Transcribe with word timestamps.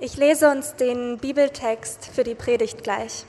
Ich 0.00 0.16
lese 0.16 0.48
uns 0.48 0.76
den 0.76 1.18
Bibeltext 1.18 2.06
für 2.14 2.22
die 2.22 2.36
Predigt 2.36 2.84
gleich. 2.84 3.24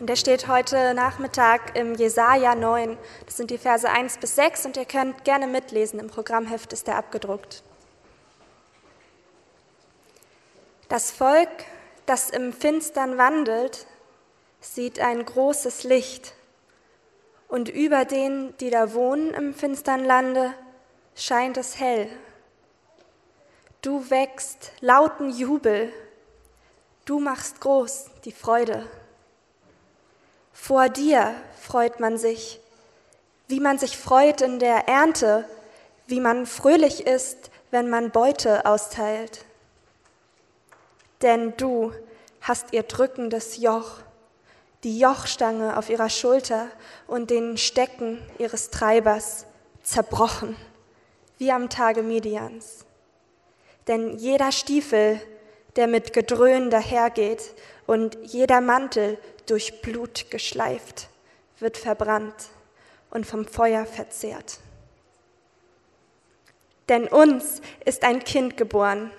Und 0.00 0.08
der 0.08 0.16
steht 0.16 0.48
heute 0.48 0.92
Nachmittag 0.92 1.76
im 1.76 1.94
Jesaja 1.94 2.56
9. 2.56 2.98
Das 3.26 3.36
sind 3.36 3.52
die 3.52 3.58
Verse 3.58 3.88
1 3.88 4.18
bis 4.18 4.34
6 4.34 4.66
und 4.66 4.76
ihr 4.76 4.86
könnt 4.86 5.24
gerne 5.24 5.46
mitlesen. 5.46 6.00
Im 6.00 6.08
Programmheft 6.08 6.72
ist 6.72 6.88
der 6.88 6.96
abgedruckt. 6.96 7.62
Das 10.88 11.12
Volk, 11.12 11.48
das 12.06 12.30
im 12.30 12.52
Finstern 12.52 13.16
wandelt, 13.16 13.86
sieht 14.60 14.98
ein 14.98 15.24
großes 15.24 15.84
Licht. 15.84 16.34
Und 17.46 17.68
über 17.68 18.04
denen, 18.04 18.56
die 18.58 18.70
da 18.70 18.94
wohnen 18.94 19.32
im 19.32 19.54
finstern 19.54 20.04
Lande, 20.04 20.54
scheint 21.14 21.56
es 21.56 21.78
hell. 21.78 22.08
Du 23.80 24.10
wächst 24.10 24.72
lauten 24.80 25.30
Jubel, 25.30 25.92
du 27.04 27.20
machst 27.20 27.60
groß 27.60 28.06
die 28.24 28.32
Freude. 28.32 28.88
Vor 30.52 30.88
dir 30.88 31.32
freut 31.60 32.00
man 32.00 32.18
sich, 32.18 32.58
wie 33.46 33.60
man 33.60 33.78
sich 33.78 33.96
freut 33.96 34.40
in 34.40 34.58
der 34.58 34.88
Ernte, 34.88 35.48
wie 36.08 36.18
man 36.18 36.44
fröhlich 36.46 37.06
ist, 37.06 37.52
wenn 37.70 37.88
man 37.88 38.10
Beute 38.10 38.66
austeilt. 38.66 39.44
Denn 41.22 41.56
du 41.56 41.92
hast 42.40 42.72
ihr 42.72 42.82
drückendes 42.82 43.58
Joch, 43.58 44.00
die 44.82 44.98
Jochstange 44.98 45.76
auf 45.76 45.88
ihrer 45.88 46.10
Schulter 46.10 46.66
und 47.06 47.30
den 47.30 47.56
Stecken 47.56 48.20
ihres 48.38 48.70
Treibers 48.70 49.46
zerbrochen, 49.84 50.56
wie 51.38 51.52
am 51.52 51.70
Tage 51.70 52.02
Midians. 52.02 52.84
Denn 53.88 54.18
jeder 54.18 54.52
Stiefel, 54.52 55.20
der 55.76 55.86
mit 55.86 56.12
Gedröhn 56.12 56.70
dahergeht 56.70 57.54
und 57.86 58.18
jeder 58.22 58.60
Mantel 58.60 59.18
durch 59.46 59.80
Blut 59.80 60.30
geschleift, 60.30 61.08
wird 61.58 61.78
verbrannt 61.78 62.50
und 63.10 63.26
vom 63.26 63.46
Feuer 63.46 63.86
verzehrt. 63.86 64.60
Denn 66.88 67.08
uns 67.08 67.60
ist 67.84 68.04
ein 68.04 68.24
Kind 68.24 68.56
geboren, 68.56 69.10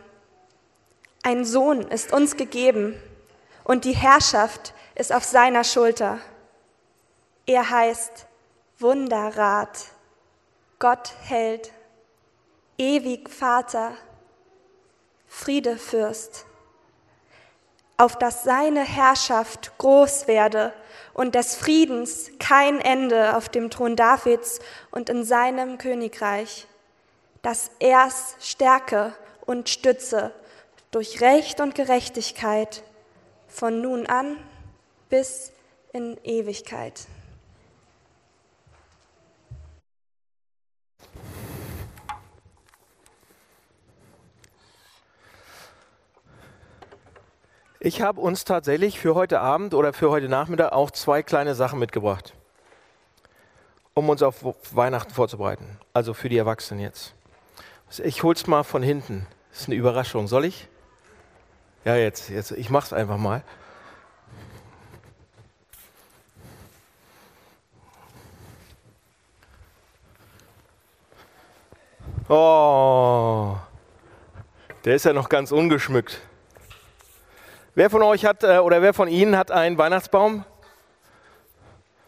ein 1.23 1.45
Sohn 1.45 1.81
ist 1.81 2.13
uns 2.13 2.37
gegeben 2.37 2.95
und 3.63 3.85
die 3.85 3.95
Herrschaft 3.95 4.73
ist 4.95 5.11
auf 5.13 5.23
seiner 5.23 5.63
Schulter. 5.63 6.19
Er 7.45 7.69
heißt 7.69 8.25
Wunderrat, 8.79 9.85
Gott 10.79 11.13
hält, 11.23 11.71
ewig 12.77 13.29
Vater, 13.29 13.93
Friedefürst, 15.29 16.45
auf 17.97 18.17
dass 18.17 18.43
seine 18.43 18.83
Herrschaft 18.83 19.77
groß 19.77 20.27
werde 20.27 20.73
und 21.13 21.35
des 21.35 21.55
Friedens 21.55 22.31
kein 22.39 22.81
Ende 22.81 23.37
auf 23.37 23.47
dem 23.47 23.69
Thron 23.69 23.95
Davids 23.95 24.59
und 24.91 25.09
in 25.09 25.23
seinem 25.23 25.77
Königreich, 25.77 26.67
dass 27.41 27.71
er's 27.79 28.35
stärke 28.41 29.13
und 29.45 29.69
stütze 29.69 30.33
durch 30.91 31.21
Recht 31.21 31.61
und 31.61 31.75
Gerechtigkeit 31.75 32.83
von 33.47 33.81
nun 33.81 34.07
an 34.07 34.37
bis 35.09 35.51
in 35.93 36.17
Ewigkeit. 36.23 37.07
Ich 47.81 48.01
habe 48.01 48.19
uns 48.19 48.43
tatsächlich 48.43 48.99
für 48.99 49.15
heute 49.15 49.39
Abend 49.39 49.73
oder 49.73 49.93
für 49.93 50.09
heute 50.09 50.27
Nachmittag 50.27 50.73
auch 50.73 50.91
zwei 50.91 51.23
kleine 51.23 51.55
Sachen 51.55 51.79
mitgebracht, 51.79 52.33
um 53.93 54.09
uns 54.09 54.21
auf 54.21 54.43
Weihnachten 54.75 55.13
vorzubereiten. 55.13 55.79
Also 55.93 56.13
für 56.13 56.27
die 56.27 56.37
Erwachsenen 56.37 56.81
jetzt. 56.81 57.13
Ich 58.03 58.21
hol's 58.23 58.47
mal 58.47 58.63
von 58.63 58.83
hinten. 58.83 59.27
Das 59.49 59.61
ist 59.61 59.67
eine 59.67 59.75
Überraschung. 59.75 60.27
Soll 60.27 60.43
ich? 60.43 60.67
Ja, 61.85 61.95
jetzt, 61.95 62.29
jetzt. 62.29 62.51
Ich 62.51 62.69
mach's 62.69 62.91
einfach 62.91 63.17
mal. 63.17 63.43
Oh, 72.27 73.55
der 74.83 74.95
ist 74.95 75.05
ja 75.05 75.13
noch 75.13 75.29
ganz 75.29 75.53
ungeschmückt. 75.53 76.21
Wer 77.79 77.89
von 77.89 78.03
euch 78.03 78.25
hat 78.25 78.43
äh, 78.43 78.57
oder 78.57 78.81
wer 78.81 78.93
von 78.93 79.07
Ihnen 79.07 79.37
hat 79.37 79.51
einen 79.51 79.77
Weihnachtsbaum? 79.77 80.43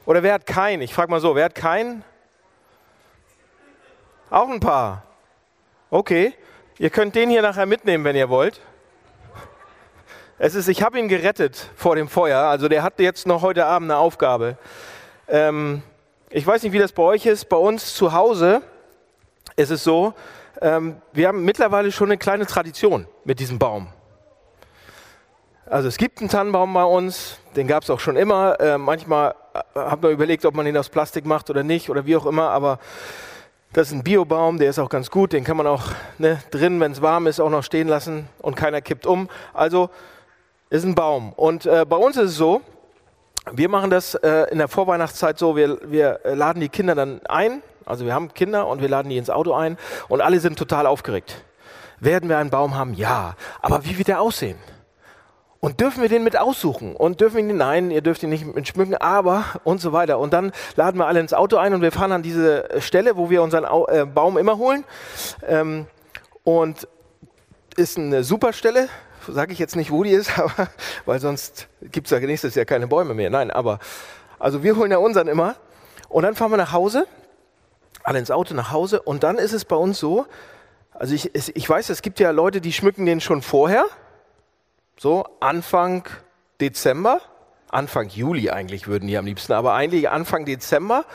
Oder 0.05 0.21
wer 0.21 0.33
hat 0.33 0.45
keinen? 0.45 0.81
Ich 0.81 0.93
frage 0.93 1.09
mal 1.09 1.21
so, 1.21 1.33
wer 1.33 1.45
hat 1.45 1.55
keinen? 1.55 2.03
Auch 4.29 4.49
ein 4.49 4.59
paar. 4.59 5.03
Okay, 5.89 6.33
ihr 6.77 6.89
könnt 6.89 7.15
den 7.15 7.29
hier 7.29 7.41
nachher 7.41 7.65
mitnehmen, 7.65 8.03
wenn 8.03 8.17
ihr 8.17 8.27
wollt. 8.27 8.59
Es 10.39 10.55
ist, 10.55 10.67
ich 10.67 10.83
habe 10.83 10.99
ihn 10.99 11.07
gerettet 11.07 11.69
vor 11.77 11.95
dem 11.95 12.09
Feuer, 12.09 12.41
also 12.41 12.67
der 12.67 12.83
hat 12.83 12.99
jetzt 12.99 13.25
noch 13.25 13.41
heute 13.41 13.65
Abend 13.65 13.89
eine 13.89 13.97
Aufgabe. 13.97 14.57
Ähm, 15.29 15.83
ich 16.29 16.45
weiß 16.45 16.63
nicht, 16.63 16.73
wie 16.73 16.79
das 16.79 16.91
bei 16.91 17.03
euch 17.03 17.25
ist. 17.25 17.47
Bei 17.47 17.55
uns 17.55 17.95
zu 17.95 18.11
Hause 18.11 18.61
ist 19.55 19.69
es 19.69 19.85
so, 19.85 20.15
ähm, 20.61 21.01
wir 21.13 21.29
haben 21.29 21.45
mittlerweile 21.45 21.93
schon 21.93 22.09
eine 22.09 22.17
kleine 22.17 22.45
Tradition 22.45 23.07
mit 23.23 23.39
diesem 23.39 23.57
Baum. 23.57 23.87
Also 25.71 25.87
es 25.87 25.95
gibt 25.95 26.19
einen 26.19 26.27
Tannenbaum 26.27 26.73
bei 26.73 26.83
uns, 26.83 27.37
den 27.55 27.65
gab 27.65 27.83
es 27.83 27.89
auch 27.89 28.01
schon 28.01 28.17
immer. 28.17 28.59
Äh, 28.59 28.77
manchmal 28.77 29.35
äh, 29.53 29.79
hat 29.79 30.01
man 30.01 30.11
überlegt, 30.11 30.45
ob 30.45 30.53
man 30.53 30.65
den 30.65 30.75
aus 30.75 30.89
Plastik 30.89 31.25
macht 31.25 31.49
oder 31.49 31.63
nicht 31.63 31.89
oder 31.89 32.05
wie 32.05 32.17
auch 32.17 32.25
immer, 32.25 32.49
aber 32.49 32.77
das 33.71 33.87
ist 33.87 33.93
ein 33.93 34.03
Biobaum, 34.03 34.59
der 34.59 34.69
ist 34.69 34.79
auch 34.79 34.89
ganz 34.89 35.09
gut, 35.09 35.31
den 35.31 35.45
kann 35.45 35.55
man 35.55 35.67
auch 35.67 35.83
ne, 36.17 36.43
drin, 36.51 36.81
wenn 36.81 36.91
es 36.91 37.01
warm 37.01 37.25
ist, 37.25 37.39
auch 37.39 37.49
noch 37.49 37.63
stehen 37.63 37.87
lassen 37.87 38.27
und 38.39 38.55
keiner 38.55 38.81
kippt 38.81 39.05
um. 39.05 39.29
Also 39.53 39.89
ist 40.69 40.83
ein 40.83 40.93
Baum. 40.93 41.31
Und 41.31 41.65
äh, 41.65 41.85
bei 41.87 41.95
uns 41.95 42.17
ist 42.17 42.31
es 42.31 42.35
so, 42.35 42.59
wir 43.53 43.69
machen 43.69 43.89
das 43.91 44.15
äh, 44.15 44.51
in 44.51 44.57
der 44.57 44.67
Vorweihnachtszeit 44.67 45.39
so, 45.39 45.55
wir, 45.55 45.79
wir 45.89 46.19
laden 46.25 46.59
die 46.59 46.67
Kinder 46.67 46.95
dann 46.95 47.21
ein, 47.27 47.63
also 47.85 48.03
wir 48.03 48.13
haben 48.13 48.33
Kinder 48.33 48.67
und 48.67 48.81
wir 48.81 48.89
laden 48.89 49.07
die 49.07 49.15
ins 49.15 49.29
Auto 49.29 49.53
ein 49.53 49.77
und 50.09 50.19
alle 50.19 50.41
sind 50.41 50.59
total 50.59 50.85
aufgeregt. 50.85 51.45
Werden 52.01 52.27
wir 52.27 52.39
einen 52.39 52.49
Baum 52.49 52.75
haben? 52.75 52.93
Ja. 52.93 53.35
Aber 53.61 53.85
wie 53.85 53.97
wird 53.97 54.09
der 54.09 54.19
aussehen? 54.19 54.57
Und 55.63 55.79
dürfen 55.79 56.01
wir 56.01 56.09
den 56.09 56.23
mit 56.23 56.35
aussuchen? 56.35 56.95
Und 56.95 57.21
dürfen 57.21 57.37
wir 57.37 57.43
ihn, 57.43 57.55
nein, 57.55 57.91
ihr 57.91 58.01
dürft 58.01 58.23
ihn 58.23 58.31
nicht 58.31 58.55
mit 58.55 58.67
schmücken, 58.67 58.95
aber 58.95 59.45
und 59.63 59.79
so 59.79 59.93
weiter. 59.93 60.17
Und 60.17 60.33
dann 60.33 60.51
laden 60.75 60.97
wir 60.97 61.05
alle 61.05 61.19
ins 61.19 61.33
Auto 61.33 61.57
ein 61.57 61.75
und 61.75 61.83
wir 61.83 61.91
fahren 61.91 62.11
an 62.11 62.23
diese 62.23 62.67
Stelle, 62.79 63.15
wo 63.15 63.29
wir 63.29 63.43
unseren 63.43 63.65
Au 63.65 63.85
äh, 63.85 64.07
Baum 64.07 64.39
immer 64.39 64.57
holen. 64.57 64.83
Ähm, 65.47 65.85
und 66.43 66.87
ist 67.77 67.99
eine 67.99 68.23
super 68.23 68.53
Stelle, 68.53 68.89
sage 69.27 69.53
ich 69.53 69.59
jetzt 69.59 69.75
nicht, 69.75 69.91
wo 69.91 70.03
die 70.03 70.09
ist, 70.09 70.39
aber, 70.39 70.67
weil 71.05 71.19
sonst 71.19 71.67
gibt 71.91 72.07
es 72.07 72.11
ja 72.11 72.19
nächstes 72.19 72.55
Jahr 72.55 72.65
keine 72.65 72.87
Bäume 72.87 73.13
mehr. 73.13 73.29
Nein, 73.29 73.51
aber 73.51 73.77
also 74.39 74.63
wir 74.63 74.75
holen 74.75 74.89
ja 74.89 74.97
unseren 74.97 75.27
immer. 75.27 75.57
Und 76.09 76.23
dann 76.23 76.33
fahren 76.33 76.49
wir 76.49 76.57
nach 76.57 76.71
Hause, 76.71 77.05
alle 78.03 78.17
ins 78.17 78.31
Auto 78.31 78.55
nach 78.55 78.71
Hause. 78.71 78.99
Und 78.99 79.21
dann 79.21 79.37
ist 79.37 79.53
es 79.53 79.63
bei 79.63 79.75
uns 79.75 79.99
so, 79.99 80.25
also 80.91 81.13
ich, 81.13 81.35
ich 81.35 81.69
weiß, 81.69 81.89
es 81.89 82.01
gibt 82.01 82.19
ja 82.19 82.31
Leute, 82.31 82.61
die 82.61 82.73
schmücken 82.73 83.05
den 83.05 83.21
schon 83.21 83.43
vorher 83.43 83.85
so 85.01 85.25
Anfang 85.39 86.03
Dezember, 86.59 87.21
Anfang 87.69 88.07
Juli 88.09 88.51
eigentlich 88.51 88.87
würden 88.87 89.07
die 89.07 89.17
am 89.17 89.25
liebsten, 89.25 89.51
aber 89.53 89.73
eigentlich 89.73 90.07
Anfang 90.11 90.45
Dezember. 90.45 91.05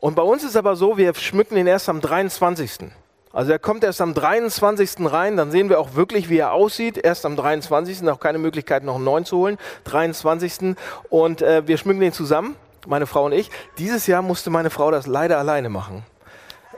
Und 0.00 0.14
bei 0.14 0.22
uns 0.22 0.42
ist 0.42 0.56
aber 0.56 0.74
so, 0.74 0.96
wir 0.96 1.14
schmücken 1.14 1.58
ihn 1.58 1.66
erst 1.66 1.90
am 1.90 2.00
23. 2.00 2.90
Also 3.30 3.52
er 3.52 3.58
kommt 3.58 3.84
erst 3.84 4.00
am 4.00 4.14
23. 4.14 5.12
rein, 5.12 5.36
dann 5.36 5.50
sehen 5.50 5.68
wir 5.68 5.80
auch 5.80 5.94
wirklich, 5.96 6.30
wie 6.30 6.38
er 6.38 6.52
aussieht. 6.52 6.96
Erst 6.96 7.26
am 7.26 7.36
23. 7.36 8.08
auch 8.08 8.20
keine 8.20 8.38
Möglichkeit, 8.38 8.84
noch 8.84 8.94
einen 8.94 9.04
neuen 9.04 9.26
zu 9.26 9.36
holen. 9.36 9.58
23. 9.84 10.74
Und 11.10 11.42
äh, 11.42 11.68
wir 11.68 11.76
schmücken 11.76 12.00
den 12.00 12.14
zusammen, 12.14 12.56
meine 12.86 13.06
Frau 13.06 13.26
und 13.26 13.32
ich. 13.32 13.50
Dieses 13.76 14.06
Jahr 14.06 14.22
musste 14.22 14.48
meine 14.48 14.70
Frau 14.70 14.90
das 14.90 15.06
leider 15.06 15.36
alleine 15.36 15.68
machen. 15.68 16.06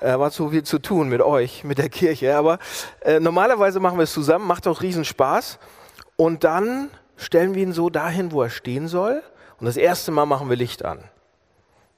Äh, 0.00 0.18
war 0.18 0.32
zu 0.32 0.50
viel 0.50 0.64
zu 0.64 0.80
tun 0.80 1.08
mit 1.08 1.22
euch, 1.22 1.62
mit 1.62 1.78
der 1.78 1.88
Kirche. 1.88 2.36
Aber 2.36 2.58
äh, 3.02 3.20
normalerweise 3.20 3.78
machen 3.78 3.96
wir 3.96 4.04
es 4.04 4.12
zusammen, 4.12 4.44
macht 4.48 4.66
auch 4.66 4.82
riesen 4.82 5.04
Spaß. 5.04 5.60
Und 6.16 6.44
dann 6.44 6.90
stellen 7.16 7.54
wir 7.54 7.62
ihn 7.62 7.72
so 7.72 7.90
dahin, 7.90 8.32
wo 8.32 8.42
er 8.42 8.50
stehen 8.50 8.88
soll. 8.88 9.22
Und 9.58 9.66
das 9.66 9.76
erste 9.76 10.10
Mal 10.10 10.26
machen 10.26 10.48
wir 10.48 10.56
Licht 10.56 10.84
an. 10.84 11.04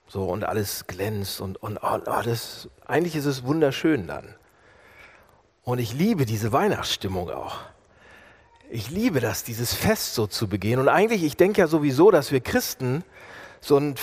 So, 0.09 0.25
und 0.25 0.45
alles 0.45 0.87
glänzt 0.87 1.41
und, 1.41 1.63
und 1.63 1.79
oh, 1.83 1.99
oh, 2.07 2.23
das, 2.25 2.69
eigentlich 2.87 3.15
ist 3.15 3.27
es 3.27 3.45
wunderschön 3.45 4.07
dann. 4.07 4.35
Und 5.65 5.81
ich 5.81 5.93
liebe 5.93 6.25
diese 6.25 6.51
Weihnachtsstimmung 6.51 7.31
auch. 7.31 7.59
Ich 8.71 8.91
liebe 8.91 9.21
das, 9.21 9.45
dieses 9.45 9.75
Fest 9.75 10.15
so 10.15 10.27
zu 10.27 10.49
begehen. 10.49 10.81
Und 10.81 10.89
eigentlich, 10.89 11.23
ich 11.23 11.37
denke 11.37 11.61
ja 11.61 11.67
sowieso, 11.67 12.11
dass 12.11 12.33
wir 12.33 12.41
Christen 12.41 13.05
so 13.61 13.77
ein, 13.77 13.97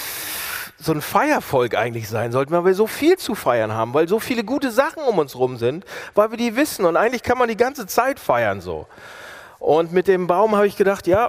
so 0.77 0.91
ein 0.91 1.01
Feiervolk 1.01 1.75
eigentlich 1.75 2.07
sein 2.07 2.31
sollten, 2.31 2.51
weil 2.51 2.65
wir 2.65 2.75
so 2.75 2.85
viel 2.85 3.17
zu 3.17 3.33
feiern 3.33 3.73
haben, 3.73 3.95
weil 3.95 4.07
so 4.07 4.19
viele 4.19 4.43
gute 4.43 4.69
Sachen 4.69 5.03
um 5.03 5.17
uns 5.17 5.35
rum 5.35 5.57
sind, 5.57 5.85
weil 6.13 6.29
wir 6.29 6.37
die 6.37 6.55
wissen. 6.55 6.85
Und 6.85 6.97
eigentlich 6.97 7.23
kann 7.23 7.39
man 7.39 7.49
die 7.49 7.57
ganze 7.57 7.87
Zeit 7.87 8.19
feiern 8.19 8.61
so. 8.61 8.85
Und 9.65 9.91
mit 9.91 10.07
dem 10.07 10.27
Baum 10.27 10.55
habe 10.55 10.67
ich 10.67 10.77
gedacht, 10.77 11.07
ja, 11.07 11.27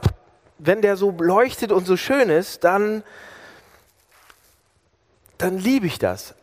wenn 0.59 0.83
der 0.83 0.99
so 0.99 1.11
leuchtet 1.11 1.73
und 1.73 1.87
so 1.87 1.97
schön 1.97 2.29
ist, 2.29 2.65
dann, 2.65 3.03
dann 5.39 5.57
liebe 5.57 5.87
ich 5.87 5.99
das. 5.99 6.35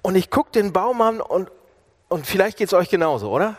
Und 0.00 0.14
ich 0.14 0.30
gucke 0.30 0.52
den 0.52 0.72
Baum 0.72 1.02
an 1.02 1.20
und, 1.20 1.50
und 2.08 2.26
vielleicht 2.26 2.56
geht 2.56 2.68
es 2.68 2.72
euch 2.72 2.88
genauso, 2.88 3.30
oder? 3.30 3.56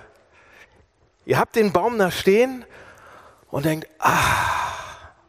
Ihr 1.27 1.37
habt 1.37 1.55
den 1.55 1.71
Baum 1.71 1.99
da 1.99 2.09
stehen 2.09 2.65
und 3.51 3.65
denkt, 3.65 3.87
ah, 3.99 4.15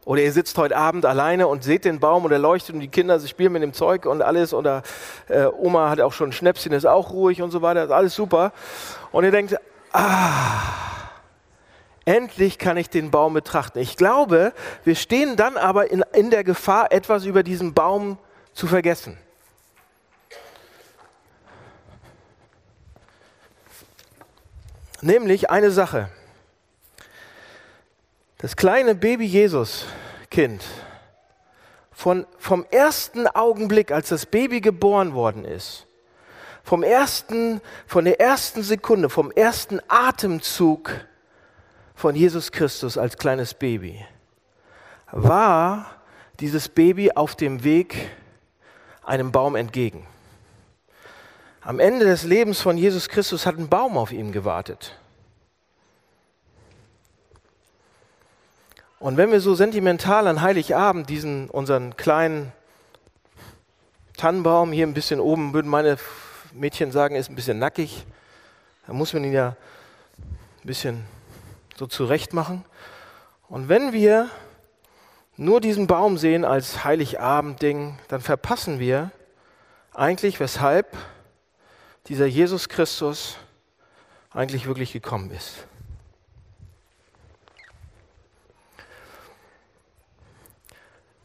oder 0.06 0.22
ihr 0.22 0.32
sitzt 0.32 0.56
heute 0.56 0.78
Abend 0.78 1.04
alleine 1.04 1.46
und 1.46 1.62
seht 1.62 1.84
den 1.84 2.00
Baum 2.00 2.24
und 2.24 2.32
er 2.32 2.38
leuchtet 2.38 2.74
und 2.74 2.80
die 2.80 2.88
Kinder 2.88 3.20
spielen 3.20 3.52
mit 3.52 3.62
dem 3.62 3.74
Zeug 3.74 4.06
und 4.06 4.22
alles. 4.22 4.54
Oder 4.54 4.82
äh, 5.28 5.44
Oma 5.44 5.90
hat 5.90 6.00
auch 6.00 6.14
schon 6.14 6.30
ein 6.30 6.32
Schnäpschen, 6.32 6.72
ist 6.72 6.86
auch 6.86 7.10
ruhig 7.10 7.42
und 7.42 7.50
so 7.50 7.60
weiter. 7.60 7.84
Ist 7.84 7.90
alles 7.90 8.14
super. 8.14 8.54
Und 9.12 9.24
ihr 9.24 9.30
denkt, 9.30 9.56
ah, 9.92 10.89
endlich 12.10 12.58
kann 12.58 12.76
ich 12.76 12.90
den 12.90 13.12
Baum 13.12 13.34
betrachten. 13.34 13.78
Ich 13.78 13.96
glaube, 13.96 14.52
wir 14.82 14.96
stehen 14.96 15.36
dann 15.36 15.56
aber 15.56 15.92
in, 15.92 16.02
in 16.12 16.30
der 16.30 16.42
Gefahr, 16.42 16.90
etwas 16.90 17.24
über 17.24 17.44
diesen 17.44 17.72
Baum 17.72 18.18
zu 18.52 18.66
vergessen. 18.66 19.16
Nämlich 25.00 25.50
eine 25.50 25.70
Sache. 25.70 26.10
Das 28.38 28.56
kleine 28.56 28.96
Baby 28.96 29.26
Jesus-Kind, 29.26 30.64
von, 31.92 32.26
vom 32.38 32.66
ersten 32.72 33.28
Augenblick, 33.28 33.92
als 33.92 34.08
das 34.08 34.26
Baby 34.26 34.60
geboren 34.60 35.14
worden 35.14 35.44
ist, 35.44 35.86
vom 36.64 36.82
ersten, 36.82 37.60
von 37.86 38.04
der 38.04 38.20
ersten 38.20 38.62
Sekunde, 38.62 39.10
vom 39.10 39.30
ersten 39.30 39.80
Atemzug 39.88 40.90
von 42.00 42.16
Jesus 42.16 42.50
Christus 42.50 42.96
als 42.96 43.18
kleines 43.18 43.52
Baby, 43.52 44.02
war 45.12 45.84
dieses 46.40 46.70
Baby 46.70 47.12
auf 47.12 47.36
dem 47.36 47.62
Weg 47.62 48.10
einem 49.04 49.32
Baum 49.32 49.54
entgegen. 49.54 50.06
Am 51.60 51.78
Ende 51.78 52.06
des 52.06 52.22
Lebens 52.22 52.62
von 52.62 52.78
Jesus 52.78 53.10
Christus 53.10 53.44
hat 53.44 53.58
ein 53.58 53.68
Baum 53.68 53.98
auf 53.98 54.12
ihm 54.12 54.32
gewartet. 54.32 54.98
Und 58.98 59.18
wenn 59.18 59.30
wir 59.30 59.42
so 59.42 59.54
sentimental 59.54 60.26
an 60.26 60.40
Heiligabend 60.40 61.10
diesen 61.10 61.50
unseren 61.50 61.98
kleinen 61.98 62.50
Tannenbaum 64.16 64.72
hier 64.72 64.86
ein 64.86 64.94
bisschen 64.94 65.20
oben, 65.20 65.52
würden 65.52 65.70
meine 65.70 65.98
Mädchen 66.54 66.92
sagen, 66.92 67.14
ist 67.14 67.28
ein 67.28 67.36
bisschen 67.36 67.58
nackig, 67.58 68.06
da 68.86 68.94
muss 68.94 69.12
man 69.12 69.24
ihn 69.24 69.32
ja 69.32 69.48
ein 70.62 70.66
bisschen 70.66 71.04
so 71.80 71.86
zurecht 71.86 72.34
machen. 72.34 72.66
Und 73.48 73.70
wenn 73.70 73.94
wir 73.94 74.28
nur 75.38 75.62
diesen 75.62 75.86
Baum 75.86 76.18
sehen 76.18 76.44
als 76.44 76.84
Heiligabendding, 76.84 77.98
dann 78.08 78.20
verpassen 78.20 78.78
wir 78.78 79.12
eigentlich, 79.94 80.40
weshalb 80.40 80.94
dieser 82.06 82.26
Jesus 82.26 82.68
Christus 82.68 83.38
eigentlich 84.30 84.66
wirklich 84.66 84.92
gekommen 84.92 85.30
ist. 85.30 85.66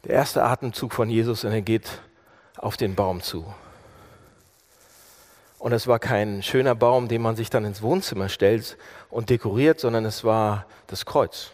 Der 0.04 0.14
erste 0.14 0.42
Atemzug 0.42 0.94
von 0.94 1.10
Jesus 1.10 1.44
und 1.44 1.52
er 1.52 1.60
geht 1.60 2.00
auf 2.56 2.78
den 2.78 2.94
Baum 2.94 3.20
zu. 3.20 3.44
Und 5.66 5.72
es 5.72 5.88
war 5.88 5.98
kein 5.98 6.44
schöner 6.44 6.76
Baum, 6.76 7.08
den 7.08 7.20
man 7.22 7.34
sich 7.34 7.50
dann 7.50 7.64
ins 7.64 7.82
Wohnzimmer 7.82 8.28
stellt 8.28 8.76
und 9.10 9.30
dekoriert, 9.30 9.80
sondern 9.80 10.04
es 10.04 10.22
war 10.22 10.64
das 10.86 11.04
Kreuz, 11.06 11.50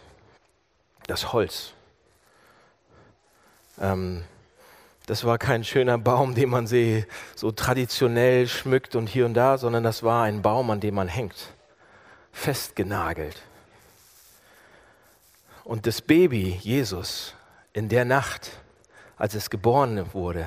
das 1.07 1.33
Holz. 1.33 1.71
Ähm, 3.81 4.23
das 5.07 5.23
war 5.23 5.39
kein 5.39 5.63
schöner 5.63 5.97
Baum, 5.97 6.35
den 6.35 6.49
man 6.49 6.67
so 6.67 7.51
traditionell 7.53 8.47
schmückt 8.47 8.95
und 8.95 9.07
hier 9.07 9.25
und 9.25 9.33
da, 9.33 9.57
sondern 9.57 9.83
das 9.83 10.03
war 10.03 10.25
ein 10.25 10.43
Baum, 10.43 10.69
an 10.69 10.79
dem 10.79 10.93
man 10.93 11.07
hängt, 11.07 11.47
festgenagelt. 12.31 13.41
Und 15.63 15.87
das 15.87 16.01
Baby, 16.01 16.59
Jesus, 16.61 17.33
in 17.73 17.89
der 17.89 18.05
Nacht, 18.05 18.51
als 19.17 19.33
es 19.33 19.49
geboren 19.49 20.13
wurde, 20.13 20.45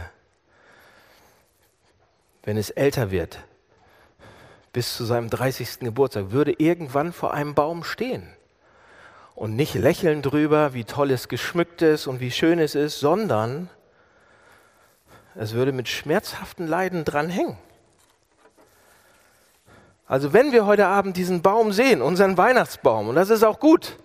wenn 2.45 2.57
es 2.57 2.71
älter 2.71 3.11
wird, 3.11 3.41
bis 4.77 4.95
zu 4.95 5.07
seinem 5.07 5.31
30. 5.31 5.79
Geburtstag, 5.81 6.33
würde 6.33 6.53
irgendwann 6.53 7.15
vor 7.15 7.33
einem 7.33 7.55
Baum 7.55 7.83
stehen 7.83 8.29
und 9.35 9.57
nicht 9.57 9.73
lächeln 9.73 10.21
drüber, 10.21 10.75
wie 10.75 10.85
toll 10.85 11.13
es 11.13 11.29
geschmückt 11.29 11.81
ist 11.81 12.07
und 12.07 12.21
wie 12.21 12.31
schön 12.31 12.59
es 12.59 12.75
ist, 12.75 13.01
sondern 13.01 13.71
es 15.35 15.55
würde 15.55 15.73
mit 15.73 15.89
schmerzhaften 15.89 16.67
Leiden 16.67 17.07
dran 17.07 17.31
hängen. 17.31 17.57
Also 20.07 20.35
wenn 20.35 20.53
wir 20.53 20.67
heute 20.67 20.89
Abend 20.89 21.17
diesen 21.17 21.41
Baum 21.41 21.73
sehen, 21.73 22.03
unseren 22.03 22.37
Weihnachtsbaum, 22.37 23.09
und 23.09 23.15
das 23.15 23.31
ist 23.31 23.45
auch 23.45 23.59
gut, 23.59 23.97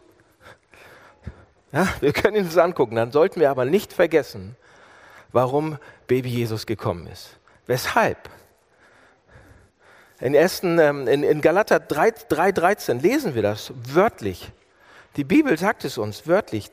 ja, 1.73 1.85
wir 1.99 2.13
können 2.13 2.37
ihn 2.37 2.45
uns 2.45 2.57
angucken, 2.57 2.95
dann 2.95 3.11
sollten 3.11 3.41
wir 3.41 3.51
aber 3.51 3.65
nicht 3.65 3.91
vergessen, 3.91 4.55
warum 5.33 5.79
Baby 6.07 6.29
Jesus 6.29 6.65
gekommen 6.65 7.07
ist. 7.07 7.37
Weshalb? 7.67 8.29
In, 10.21 10.35
ersten, 10.35 10.77
ähm, 10.77 11.07
in, 11.07 11.23
in 11.23 11.41
Galater 11.41 11.77
3,13 11.77 13.01
lesen 13.01 13.33
wir 13.33 13.41
das 13.41 13.73
wörtlich. 13.75 14.51
Die 15.15 15.23
Bibel 15.23 15.57
sagt 15.57 15.83
es 15.83 15.97
uns 15.97 16.27
wörtlich. 16.27 16.69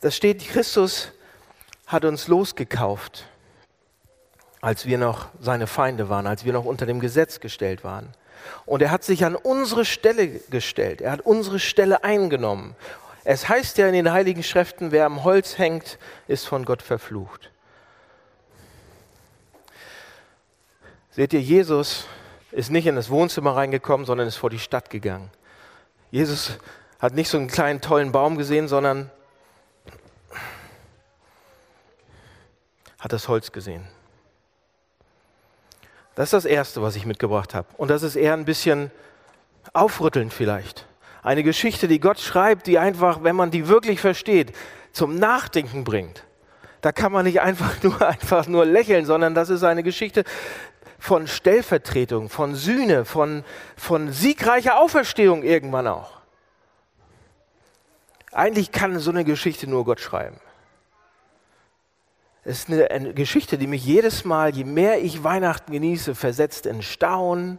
Da 0.00 0.12
steht, 0.12 0.46
Christus 0.46 1.10
hat 1.86 2.04
uns 2.04 2.28
losgekauft, 2.28 3.26
als 4.60 4.86
wir 4.86 4.98
noch 4.98 5.28
seine 5.40 5.66
Feinde 5.66 6.08
waren, 6.08 6.28
als 6.28 6.44
wir 6.44 6.52
noch 6.52 6.64
unter 6.64 6.86
dem 6.86 7.00
Gesetz 7.00 7.40
gestellt 7.40 7.82
waren. 7.82 8.08
Und 8.66 8.82
er 8.82 8.92
hat 8.92 9.02
sich 9.02 9.24
an 9.24 9.34
unsere 9.34 9.84
Stelle 9.84 10.28
gestellt. 10.28 11.00
Er 11.00 11.10
hat 11.10 11.22
unsere 11.22 11.58
Stelle 11.58 12.04
eingenommen. 12.04 12.76
Es 13.24 13.48
heißt 13.48 13.78
ja 13.78 13.88
in 13.88 13.94
den 13.94 14.12
Heiligen 14.12 14.44
Schriften, 14.44 14.92
wer 14.92 15.06
am 15.06 15.24
Holz 15.24 15.58
hängt, 15.58 15.98
ist 16.28 16.46
von 16.46 16.64
Gott 16.64 16.82
verflucht. 16.82 17.50
Seht 21.10 21.32
ihr, 21.32 21.40
Jesus 21.40 22.06
ist 22.56 22.70
nicht 22.70 22.86
in 22.86 22.96
das 22.96 23.10
Wohnzimmer 23.10 23.54
reingekommen, 23.54 24.06
sondern 24.06 24.26
ist 24.26 24.36
vor 24.36 24.48
die 24.48 24.58
Stadt 24.58 24.88
gegangen. 24.88 25.30
Jesus 26.10 26.58
hat 26.98 27.12
nicht 27.12 27.28
so 27.28 27.36
einen 27.36 27.48
kleinen 27.48 27.82
tollen 27.82 28.12
Baum 28.12 28.38
gesehen, 28.38 28.66
sondern 28.66 29.10
hat 32.98 33.12
das 33.12 33.28
Holz 33.28 33.52
gesehen. 33.52 33.86
Das 36.14 36.28
ist 36.28 36.32
das 36.32 36.44
Erste, 36.46 36.80
was 36.80 36.96
ich 36.96 37.04
mitgebracht 37.04 37.54
habe. 37.54 37.68
Und 37.76 37.88
das 37.88 38.02
ist 38.02 38.16
eher 38.16 38.32
ein 38.32 38.46
bisschen 38.46 38.90
aufrüttelnd 39.74 40.32
vielleicht. 40.32 40.86
Eine 41.22 41.42
Geschichte, 41.42 41.88
die 41.88 42.00
Gott 42.00 42.20
schreibt, 42.20 42.66
die 42.66 42.78
einfach, 42.78 43.22
wenn 43.22 43.36
man 43.36 43.50
die 43.50 43.68
wirklich 43.68 44.00
versteht, 44.00 44.56
zum 44.92 45.18
Nachdenken 45.18 45.84
bringt. 45.84 46.24
Da 46.80 46.92
kann 46.92 47.12
man 47.12 47.26
nicht 47.26 47.42
einfach 47.42 47.74
nur, 47.82 48.00
einfach 48.00 48.46
nur 48.46 48.64
lächeln, 48.64 49.04
sondern 49.04 49.34
das 49.34 49.50
ist 49.50 49.62
eine 49.62 49.82
Geschichte 49.82 50.24
von 50.98 51.26
Stellvertretung, 51.26 52.28
von 52.28 52.54
Sühne, 52.54 53.04
von, 53.04 53.44
von 53.76 54.12
siegreicher 54.12 54.78
Auferstehung 54.78 55.42
irgendwann 55.42 55.86
auch. 55.86 56.12
Eigentlich 58.32 58.72
kann 58.72 58.98
so 58.98 59.10
eine 59.10 59.24
Geschichte 59.24 59.68
nur 59.68 59.84
Gott 59.84 60.00
schreiben. 60.00 60.38
Es 62.44 62.60
ist 62.60 62.70
eine, 62.70 62.90
eine, 62.90 63.14
Geschichte, 63.14 63.58
die 63.58 63.66
mich 63.66 63.84
jedes 63.84 64.24
Mal, 64.24 64.54
je 64.54 64.64
mehr 64.64 65.02
ich 65.02 65.24
Weihnachten 65.24 65.72
genieße, 65.72 66.14
versetzt 66.14 66.66
in 66.66 66.82
Staunen 66.82 67.58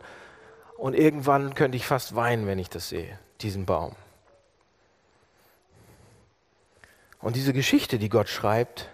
und 0.77 0.93
irgendwann 0.93 1.55
könnte 1.55 1.75
ich 1.75 1.85
fast 1.85 2.15
weinen, 2.15 2.47
wenn 2.47 2.59
ich 2.59 2.69
das 2.69 2.89
sehe 2.89 3.19
diesen 3.41 3.65
Baum. 3.65 3.95
Und 7.19 7.35
diese 7.35 7.53
Geschichte, 7.53 7.97
die 7.97 8.09
Gott 8.09 8.29
schreibt, 8.29 8.89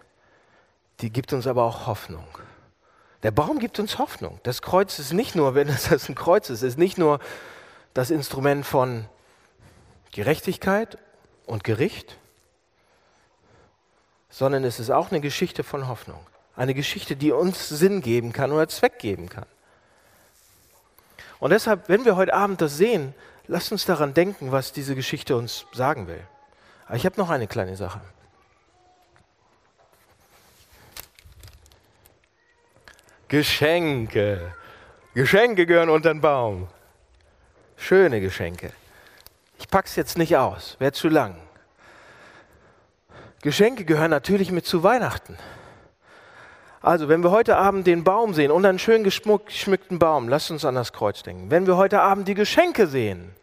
die 1.02 1.12
gibt 1.12 1.34
uns 1.34 1.48
aber 1.48 1.64
auch 1.64 1.88
Hoffnung. 1.88 2.28
Der 3.24 3.32
Baum 3.32 3.60
gibt 3.60 3.80
uns 3.80 3.98
Hoffnung. 3.98 4.40
Das 4.44 4.62
Kreuz 4.62 5.00
ist 5.00 5.14
nicht 5.14 5.34
nur, 5.36 5.56
wenn 5.56 5.70
es 5.70 6.10
ein 6.10 6.16
Kreuz 6.16 6.50
ist, 6.50 6.62
ist 6.62 6.78
nicht 6.78 6.98
nur 6.98 7.20
das 7.94 8.12
Instrument 8.12 8.66
von 8.66 9.06
Gerechtigkeit 10.12 10.98
und 11.46 11.64
Gericht, 11.64 12.18
sondern 14.30 14.64
es 14.64 14.80
ist 14.80 14.90
auch 14.90 15.12
eine 15.12 15.22
Geschichte 15.22 15.64
von 15.64 15.88
Hoffnung. 15.88 16.20
Eine 16.56 16.74
Geschichte, 16.74 17.16
die 17.16 17.32
uns 17.32 17.70
Sinn 17.70 18.02
geben 18.02 18.34
kann 18.34 18.52
oder 18.52 18.68
Zweck 18.68 19.00
geben 19.00 19.30
kann. 19.30 19.46
Und 21.40 21.50
deshalb, 21.50 21.90
wenn 21.90 22.06
wir 22.06 22.16
heute 22.16 22.34
Abend 22.34 22.62
das 22.62 22.78
sehen, 22.78 23.16
lasst 23.48 23.72
uns 23.72 23.86
daran 23.86 24.14
denken, 24.14 24.52
was 24.52 24.72
diese 24.72 24.96
Geschichte 24.96 25.36
uns 25.36 25.66
sagen 25.74 26.08
will. 26.08 26.22
Aber 26.86 26.96
ich 26.96 27.06
habe 27.06 27.20
noch 27.20 27.30
eine 27.30 27.48
kleine 27.48 27.76
Sache. 27.76 28.02
Geschenke. 33.34 34.54
Geschenke 35.16 35.66
gehören 35.66 35.90
unter 35.90 36.14
den 36.14 36.22
Baum. 36.22 36.68
Schöne 37.78 38.22
Geschenke. 38.22 38.72
Ich 39.58 39.68
pack's 39.70 39.96
jetzt 39.96 40.20
nicht 40.20 40.38
aus, 40.38 40.76
wäre 40.78 40.92
zu 40.92 41.10
lang. 41.10 41.38
Geschenke 43.42 43.86
gehören 43.86 44.12
natürlich 44.12 44.52
mit 44.52 44.68
zu 44.68 44.84
Weihnachten. 44.84 45.36
Also, 46.80 47.10
wenn 47.10 47.24
wir 47.24 47.32
heute 47.32 47.58
Abend 47.58 47.88
den 47.88 48.04
Baum 48.04 48.36
sehen 48.36 48.52
und 48.52 48.68
einen 48.68 48.78
schön 48.78 49.04
geschmückten 49.04 49.98
Baum, 49.98 50.30
lasst 50.30 50.52
uns 50.52 50.64
an 50.64 50.76
das 50.76 50.94
Kreuz 50.94 51.24
denken. 51.24 51.50
Wenn 51.50 51.66
wir 51.66 51.76
heute 51.76 52.02
Abend 52.02 52.28
die 52.28 52.36
Geschenke 52.36 52.86
sehen, 52.86 53.34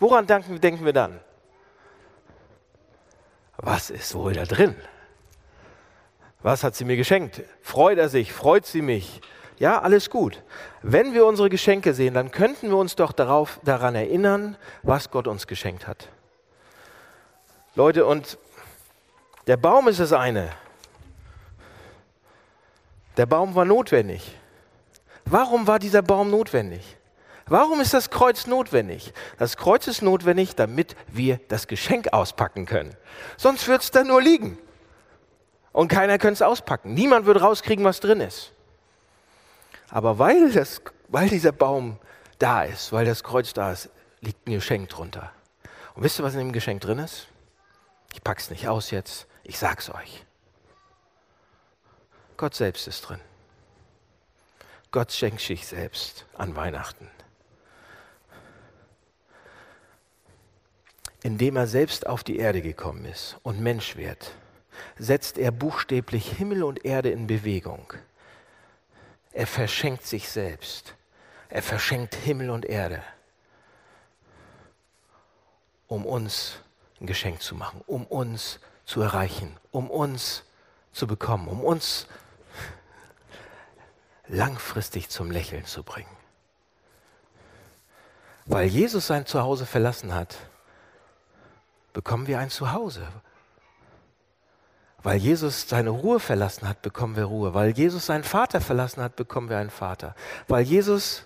woran 0.00 0.26
denken, 0.26 0.60
denken 0.60 0.84
wir 0.84 0.92
dann? 0.92 1.20
Was 3.58 3.90
ist 3.90 4.16
wohl 4.16 4.32
da 4.32 4.42
drin? 4.42 4.74
Was 6.42 6.62
hat 6.62 6.76
sie 6.76 6.84
mir 6.84 6.96
geschenkt? 6.96 7.42
Freut 7.62 7.98
er 7.98 8.08
sich? 8.08 8.32
Freut 8.32 8.64
sie 8.64 8.82
mich? 8.82 9.20
Ja, 9.58 9.80
alles 9.80 10.08
gut. 10.08 10.42
Wenn 10.82 11.14
wir 11.14 11.26
unsere 11.26 11.48
Geschenke 11.48 11.94
sehen, 11.94 12.14
dann 12.14 12.30
könnten 12.30 12.68
wir 12.68 12.76
uns 12.76 12.94
doch 12.94 13.12
darauf, 13.12 13.58
daran 13.64 13.96
erinnern, 13.96 14.56
was 14.82 15.10
Gott 15.10 15.26
uns 15.26 15.48
geschenkt 15.48 15.88
hat. 15.88 16.08
Leute, 17.74 18.06
und 18.06 18.38
der 19.48 19.56
Baum 19.56 19.88
ist 19.88 19.98
das 19.98 20.12
eine. 20.12 20.50
Der 23.16 23.26
Baum 23.26 23.56
war 23.56 23.64
notwendig. 23.64 24.36
Warum 25.24 25.66
war 25.66 25.80
dieser 25.80 26.02
Baum 26.02 26.30
notwendig? 26.30 26.96
Warum 27.46 27.80
ist 27.80 27.94
das 27.94 28.10
Kreuz 28.10 28.46
notwendig? 28.46 29.12
Das 29.38 29.56
Kreuz 29.56 29.86
ist 29.88 30.02
notwendig, 30.02 30.54
damit 30.54 30.94
wir 31.08 31.40
das 31.48 31.66
Geschenk 31.66 32.12
auspacken 32.12 32.66
können. 32.66 32.94
Sonst 33.36 33.66
wird 33.66 33.82
es 33.82 33.90
da 33.90 34.04
nur 34.04 34.22
liegen. 34.22 34.58
Und 35.72 35.88
keiner 35.88 36.18
könnte 36.18 36.34
es 36.34 36.42
auspacken. 36.42 36.94
Niemand 36.94 37.26
würde 37.26 37.40
rauskriegen, 37.40 37.84
was 37.84 38.00
drin 38.00 38.20
ist. 38.20 38.52
Aber 39.90 40.18
weil, 40.18 40.52
das, 40.52 40.82
weil 41.08 41.28
dieser 41.28 41.52
Baum 41.52 41.98
da 42.38 42.64
ist, 42.64 42.92
weil 42.92 43.04
das 43.04 43.22
Kreuz 43.24 43.52
da 43.52 43.72
ist, 43.72 43.90
liegt 44.20 44.46
ein 44.46 44.52
Geschenk 44.52 44.88
drunter. 44.88 45.32
Und 45.94 46.02
wisst 46.02 46.20
ihr, 46.20 46.24
was 46.24 46.34
in 46.34 46.40
dem 46.40 46.52
Geschenk 46.52 46.80
drin 46.80 46.98
ist? 46.98 47.28
Ich 48.12 48.22
pack's 48.22 48.50
nicht 48.50 48.68
aus 48.68 48.90
jetzt, 48.90 49.26
ich 49.44 49.58
sag's 49.58 49.90
euch. 49.90 50.24
Gott 52.36 52.54
selbst 52.54 52.86
ist 52.86 53.02
drin. 53.02 53.20
Gott 54.90 55.12
schenkt 55.12 55.40
sich 55.40 55.66
selbst 55.66 56.24
an 56.34 56.56
Weihnachten. 56.56 57.10
Indem 61.22 61.56
er 61.56 61.66
selbst 61.66 62.06
auf 62.06 62.22
die 62.22 62.38
Erde 62.38 62.62
gekommen 62.62 63.04
ist 63.04 63.36
und 63.42 63.60
Mensch 63.60 63.96
wird, 63.96 64.32
setzt 64.98 65.38
er 65.38 65.50
buchstäblich 65.50 66.32
Himmel 66.32 66.62
und 66.62 66.84
Erde 66.84 67.10
in 67.10 67.26
Bewegung. 67.26 67.92
Er 69.32 69.46
verschenkt 69.46 70.06
sich 70.06 70.28
selbst. 70.28 70.94
Er 71.48 71.62
verschenkt 71.62 72.14
Himmel 72.14 72.50
und 72.50 72.66
Erde, 72.66 73.02
um 75.86 76.04
uns 76.04 76.60
ein 77.00 77.06
Geschenk 77.06 77.40
zu 77.40 77.54
machen, 77.54 77.82
um 77.86 78.04
uns 78.04 78.60
zu 78.84 79.00
erreichen, 79.00 79.56
um 79.70 79.90
uns 79.90 80.44
zu 80.92 81.06
bekommen, 81.06 81.48
um 81.48 81.62
uns 81.62 82.06
langfristig 84.26 85.08
zum 85.08 85.30
Lächeln 85.30 85.64
zu 85.64 85.82
bringen. 85.82 86.10
Weil 88.44 88.66
Jesus 88.66 89.06
sein 89.06 89.26
Zuhause 89.26 89.66
verlassen 89.66 90.14
hat, 90.14 90.36
bekommen 91.92 92.26
wir 92.26 92.38
ein 92.38 92.50
Zuhause. 92.50 93.06
Weil 95.02 95.18
Jesus 95.18 95.68
seine 95.68 95.90
Ruhe 95.90 96.18
verlassen 96.18 96.68
hat, 96.68 96.82
bekommen 96.82 97.16
wir 97.16 97.24
Ruhe. 97.24 97.54
Weil 97.54 97.70
Jesus 97.70 98.06
seinen 98.06 98.24
Vater 98.24 98.60
verlassen 98.60 99.02
hat, 99.02 99.14
bekommen 99.16 99.48
wir 99.48 99.58
einen 99.58 99.70
Vater. 99.70 100.14
Weil 100.48 100.64
Jesus 100.64 101.24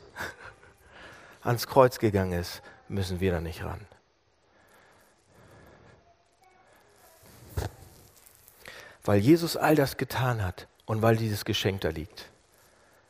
ans 1.43 1.67
Kreuz 1.67 1.99
gegangen 1.99 2.33
ist, 2.33 2.63
müssen 2.89 3.21
wir 3.21 3.33
da 3.33 3.41
nicht 3.41 3.65
ran. 3.65 3.81
Weil 9.05 9.19
Jesus 9.19 9.57
all 9.57 9.75
das 9.75 9.97
getan 9.97 10.45
hat 10.45 10.69
und 10.85 11.03
weil 11.03 11.17
dieses 11.17 11.45
Geschenk 11.45 11.81
da 11.81 11.89
liegt, 11.89 12.29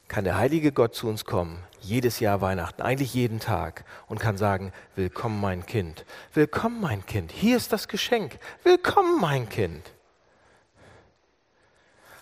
kann 0.09 0.25
der 0.25 0.37
heilige 0.37 0.73
Gott 0.73 0.95
zu 0.95 1.09
uns 1.09 1.25
kommen, 1.25 1.59
jedes 1.81 2.21
Jahr 2.21 2.41
Weihnachten, 2.41 2.83
eigentlich 2.83 3.13
jeden 3.13 3.41
Tag, 3.41 3.85
und 4.07 4.21
kann 4.21 4.39
sagen, 4.39 4.73
willkommen 4.95 5.41
mein 5.41 5.67
Kind, 5.67 6.07
willkommen 6.33 6.81
mein 6.81 7.05
Kind, 7.05 7.33
hier 7.33 7.57
ist 7.57 7.73
das 7.73 7.89
Geschenk, 7.89 8.39
willkommen 8.63 9.21
mein 9.21 9.49
Kind. 9.49 9.93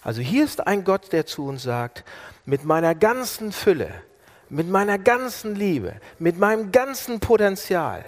Also 0.03 0.23
hier 0.23 0.45
ist 0.45 0.67
ein 0.67 0.85
Gott, 0.85 1.13
der 1.13 1.27
zu 1.27 1.47
uns 1.47 1.63
sagt, 1.63 2.05
mit 2.45 2.65
meiner 2.65 2.95
ganzen 2.95 3.53
Fülle, 3.53 3.93
mit 4.49 4.69
meiner 4.69 4.99
ganzen 4.99 5.55
Liebe, 5.55 6.01
mit 6.19 6.39
meinem 6.39 6.73
ganzen 6.73 7.21
Potenzial 7.21 8.05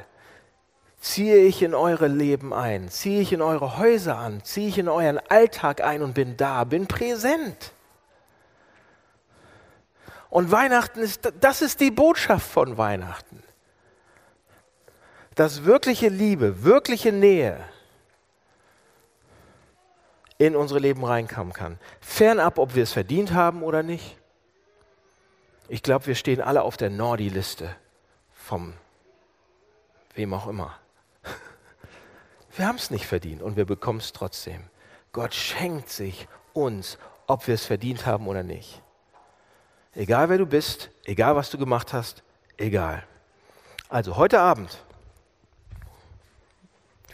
ziehe 1.03 1.39
ich 1.39 1.63
in 1.63 1.75
eure 1.75 2.07
Leben 2.07 2.55
ein, 2.55 2.89
ziehe 2.89 3.21
ich 3.21 3.33
in 3.33 3.43
eure 3.43 3.77
Häuser 3.77 4.17
an, 4.17 4.43
ziehe 4.45 4.69
ich 4.69 4.79
in 4.79 4.89
euren 4.89 5.19
Alltag 5.29 5.83
ein 5.83 6.01
und 6.01 6.15
bin 6.15 6.37
da, 6.37 6.65
bin 6.65 6.87
präsent. 6.87 7.73
Und 10.31 10.51
Weihnachten 10.51 11.01
ist, 11.01 11.33
das 11.41 11.61
ist 11.61 11.81
die 11.81 11.91
Botschaft 11.91 12.49
von 12.49 12.79
Weihnachten. 12.79 13.43
Dass 15.35 15.65
wirkliche 15.65 16.09
Liebe, 16.09 16.63
wirkliche 16.63 17.13
Nähe, 17.13 17.59
in 20.47 20.57
unsere 20.57 20.81
Leben 20.81 21.05
reinkommen 21.05 21.53
kann. 21.53 21.79
Fernab, 22.01 22.59
ob 22.59 22.75
wir 22.75 22.83
es 22.83 22.93
verdient 22.93 23.33
haben 23.33 23.63
oder 23.63 23.83
nicht. 23.83 24.17
Ich 25.69 25.83
glaube, 25.83 26.07
wir 26.07 26.15
stehen 26.15 26.41
alle 26.41 26.63
auf 26.63 26.77
der 26.77 26.91
Nordi-Liste 26.91 27.75
vom 28.33 28.75
wem 30.15 30.35
auch 30.35 30.47
immer. 30.47 30.77
Wir 32.57 32.67
haben 32.67 32.77
es 32.77 32.91
nicht 32.91 33.07
verdient 33.07 33.41
und 33.41 33.57
wir 33.57 33.65
bekommen 33.65 34.01
es 34.01 34.13
trotzdem. 34.13 34.65
Gott 35.13 35.33
schenkt 35.33 35.89
sich 35.89 36.29
uns, 36.53 36.99
ob 37.27 37.47
wir 37.47 37.55
es 37.55 37.65
verdient 37.65 38.05
haben 38.05 38.27
oder 38.27 38.43
nicht. 38.43 38.83
Egal 39.95 40.29
wer 40.29 40.37
du 40.37 40.45
bist, 40.45 40.91
egal 41.05 41.35
was 41.37 41.49
du 41.49 41.57
gemacht 41.57 41.95
hast, 41.95 42.23
egal. 42.59 43.05
Also 43.89 44.17
heute 44.17 44.41
Abend 44.41 44.85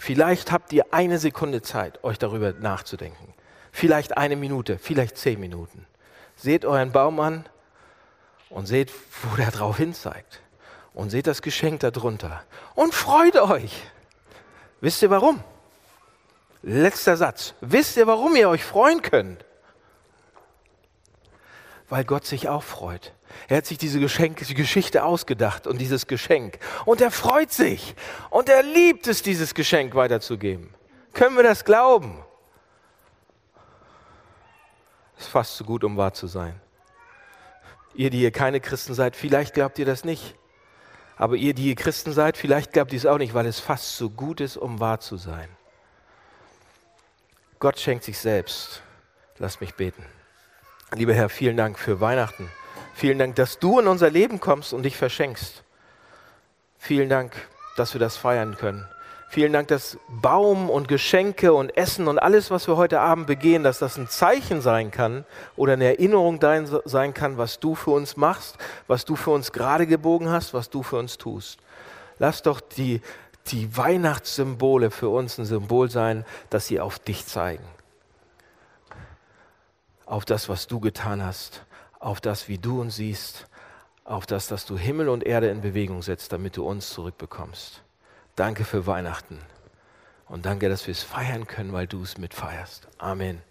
Vielleicht 0.09 0.53
habt 0.53 0.73
ihr 0.73 0.87
eine 0.91 1.19
Sekunde 1.19 1.61
Zeit, 1.61 2.03
euch 2.03 2.19
darüber 2.19 2.55
nachzudenken. 2.55 3.35
Vielleicht 3.73 4.17
eine 4.17 4.37
Minute, 4.37 4.79
vielleicht 4.79 5.19
zehn 5.19 5.39
Minuten. 5.39 5.87
Seht 6.35 6.65
euren 6.65 6.93
Baum 6.93 7.21
an 7.21 7.45
und 8.49 8.65
seht, 8.65 8.91
wo 9.23 9.37
der 9.37 9.51
drauf 9.51 9.77
hin 9.77 9.93
zeigt. 9.93 10.41
Und 10.95 11.11
seht 11.11 11.27
das 11.27 11.43
Geschenk 11.43 11.81
darunter. 11.81 12.43
Und 12.75 12.95
freut 12.95 13.37
euch. 13.37 13.83
Wisst 14.81 15.03
ihr 15.03 15.11
warum? 15.11 15.45
Letzter 16.63 17.19
Satz. 17.19 17.53
Wisst 17.61 17.99
ihr, 17.99 18.07
warum 18.07 18.35
ihr 18.35 18.49
euch 18.49 18.65
freuen 18.65 19.03
könnt? 19.03 19.45
Weil 21.91 22.05
Gott 22.05 22.25
sich 22.25 22.49
auch 22.49 22.63
freut. 22.63 23.13
Er 23.49 23.59
hat 23.59 23.67
sich 23.67 23.79
diese 23.79 24.01
Geschenk, 24.01 24.39
Geschichte 24.39 25.05
ausgedacht 25.05 25.67
und 25.67 25.79
dieses 25.79 26.07
Geschenk. 26.07 26.59
Und 26.85 27.01
er 27.01 27.11
freut 27.11 27.53
sich. 27.53 27.95
Und 28.31 28.49
er 28.49 28.63
liebt 28.63 29.07
es, 29.07 29.23
dieses 29.23 29.55
Geschenk 29.55 29.95
weiterzugeben. 29.95 30.75
Können 31.13 31.37
wir 31.37 31.43
das 31.43 31.65
glauben? 31.65 32.23
Ist 35.19 35.29
fast 35.29 35.57
zu 35.57 35.65
gut, 35.65 35.85
um 35.85 35.97
wahr 35.97 36.15
zu 36.15 36.27
sein. 36.27 36.61
Ihr, 37.95 38.11
die 38.11 38.23
ihr 38.23 38.31
keine 38.31 38.61
Christen 38.61 38.95
seid, 38.95 39.17
vielleicht 39.17 39.55
glaubt 39.55 39.79
ihr 39.79 39.87
das 39.87 40.05
nicht. 40.05 40.37
Aber 41.17 41.35
ihr, 41.35 41.53
die 41.53 41.69
ihr 41.69 41.75
Christen 41.75 42.13
seid, 42.13 42.37
vielleicht 42.37 42.73
glaubt 42.73 42.93
ihr 42.93 42.99
es 42.99 43.07
auch 43.07 43.19
nicht, 43.19 43.35
weil 43.35 43.47
es 43.47 43.59
fast 43.59 43.97
zu 43.97 44.11
gut 44.11 44.41
ist, 44.41 44.57
um 44.57 44.79
wahr 44.79 45.01
zu 45.01 45.17
sein. 45.17 45.49
Gott 47.59 47.81
schenkt 47.81 48.05
sich 48.05 48.19
selbst. 48.19 48.83
Lass 49.39 49.61
mich 49.61 49.75
beten. 49.75 50.05
Lieber 50.95 51.13
Herr, 51.13 51.29
vielen 51.29 51.57
Dank 51.57 51.79
für 51.79 52.01
Weihnachten. 52.01 52.49
Vielen 52.99 53.21
Dank, 53.21 53.37
dass 53.37 53.61
du 53.61 53.79
in 53.79 53.87
unser 53.87 54.11
Leben 54.11 54.41
kommst 54.41 54.73
und 54.73 54.83
dich 54.83 54.97
verschenkst. 54.97 55.63
Vielen 56.79 57.09
Dank, 57.09 57.33
dass 57.77 57.95
wir 57.95 58.01
das 58.01 58.17
feiern 58.17 58.57
können. 58.57 58.89
Vielen 59.29 59.53
Dank, 59.53 59.69
dass 59.69 59.99
Baum 60.09 60.69
und 60.69 60.89
Geschenke 60.89 61.53
und 61.53 61.77
Essen 61.77 62.09
und 62.09 62.19
alles, 62.19 62.51
was 62.51 62.67
wir 62.67 62.77
heute 62.77 62.99
Abend 62.99 63.29
begehen, 63.29 63.63
dass 63.63 63.79
das 63.79 63.99
ein 63.99 64.09
Zeichen 64.09 64.61
sein 64.61 64.91
kann 64.91 65.25
oder 65.55 65.75
eine 65.75 65.85
Erinnerung 65.85 66.41
sein 66.87 67.15
kann, 67.15 67.39
was 67.39 67.61
du 67.61 67.77
für 67.77 67.93
uns 67.93 68.17
machst, 68.17 68.59
was 68.89 69.05
du 69.05 69.15
für 69.15 69.31
uns 69.31 69.53
gerade 69.53 69.87
gebogen 69.87 70.29
hast, 70.29 70.53
was 70.53 70.69
du 70.69 70.83
für 70.83 70.97
uns 70.97 71.19
tust. 71.19 71.61
Lass 72.19 72.43
doch 72.43 72.61
die, 72.61 73.01
die 73.47 73.77
Weihnachtssymbole 73.77 74.91
für 74.91 75.11
uns 75.11 75.39
ein 75.39 75.45
Symbol 75.45 75.89
sein, 75.89 76.25
dass 76.51 76.67
sie 76.67 76.81
auf 76.81 76.99
dich 76.99 77.27
zeigen. 77.27 77.65
Auf 80.05 80.25
das, 80.25 80.49
was 80.49 80.67
du 80.67 80.81
getan 80.81 81.25
hast 81.25 81.63
auf 82.01 82.21
das, 82.21 82.49
wie 82.49 82.59
du 82.59 82.81
uns 82.81 82.97
siehst, 82.97 83.47
auf 84.05 84.27
das, 84.27 84.49
dass 84.49 84.65
du 84.65 84.79
Himmel 84.79 85.09
und 85.09 85.25
Erde 85.25 85.49
in 85.49 85.61
Bewegung 85.61 86.03
setzt, 86.03 86.33
damit 86.33 86.57
du 86.57 86.65
uns 86.65 86.91
zurückbekommst. 86.91 87.83
Danke 88.37 88.65
für 88.65 88.87
Weihnachten 88.87 89.39
und 90.29 90.47
danke, 90.47 90.69
dass 90.69 90.87
wir 90.87 90.93
es 90.93 91.03
feiern 91.03 91.47
können, 91.47 91.73
weil 91.73 91.87
du 91.87 92.03
es 92.03 92.19
mitfeierst. 92.19 92.89
Amen. 92.99 93.43